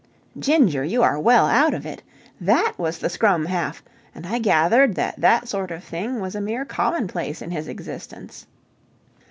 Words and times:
Ginger, 0.39 0.83
you 0.83 1.03
are 1.03 1.19
well 1.19 1.45
out 1.45 1.75
of 1.75 1.85
it! 1.85 2.01
That 2.39 2.73
was 2.79 2.97
the 2.97 3.07
scrum 3.07 3.45
half, 3.45 3.83
and 4.15 4.25
I 4.25 4.39
gathered 4.39 4.95
that 4.95 5.21
that 5.21 5.47
sort 5.47 5.69
of 5.69 5.83
thing 5.83 6.19
was 6.19 6.33
a 6.33 6.41
mere 6.41 6.65
commonplace 6.65 7.39
in 7.39 7.51
his 7.51 7.67
existence. 7.67 8.47